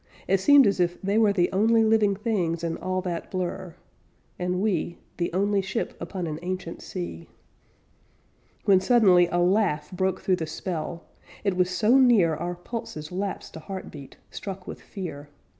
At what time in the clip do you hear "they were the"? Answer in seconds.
1.03-1.51